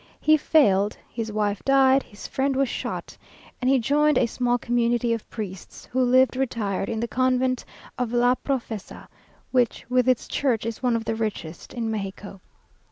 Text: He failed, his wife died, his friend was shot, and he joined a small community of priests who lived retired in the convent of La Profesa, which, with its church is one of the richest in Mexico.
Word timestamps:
He 0.19 0.35
failed, 0.35 0.97
his 1.13 1.31
wife 1.31 1.61
died, 1.63 2.01
his 2.01 2.25
friend 2.27 2.55
was 2.55 2.67
shot, 2.67 3.15
and 3.61 3.69
he 3.69 3.77
joined 3.77 4.17
a 4.17 4.25
small 4.25 4.57
community 4.57 5.13
of 5.13 5.29
priests 5.29 5.85
who 5.85 6.01
lived 6.01 6.35
retired 6.35 6.89
in 6.89 6.99
the 6.99 7.07
convent 7.07 7.63
of 7.99 8.11
La 8.11 8.33
Profesa, 8.33 9.07
which, 9.51 9.85
with 9.91 10.09
its 10.09 10.27
church 10.27 10.65
is 10.65 10.81
one 10.81 10.95
of 10.95 11.05
the 11.05 11.13
richest 11.13 11.71
in 11.71 11.91
Mexico. 11.91 12.41